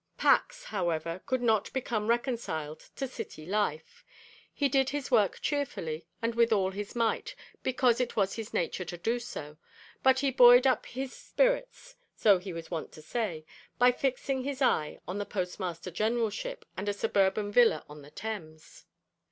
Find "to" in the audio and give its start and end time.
2.95-3.07, 8.97-8.97, 12.93-13.01